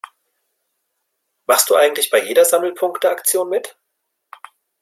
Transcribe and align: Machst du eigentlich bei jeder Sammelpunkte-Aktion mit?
Machst 1.45 1.69
du 1.69 1.75
eigentlich 1.75 2.09
bei 2.09 2.19
jeder 2.23 2.43
Sammelpunkte-Aktion 2.43 3.47
mit? 3.49 3.77